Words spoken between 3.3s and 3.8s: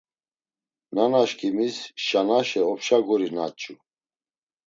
naç̌u.